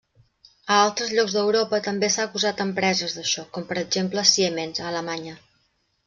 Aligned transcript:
A 0.75 0.77
altres 0.83 1.11
llocs 1.17 1.33
d'Europa 1.39 1.79
també 1.87 2.09
s'ha 2.15 2.25
acusat 2.29 2.63
empreses 2.65 3.13
d'això, 3.17 3.43
com 3.57 3.67
per 3.73 3.77
exemple 3.85 4.23
Siemens, 4.31 4.81
a 4.85 4.89
Alemanya. 4.93 5.35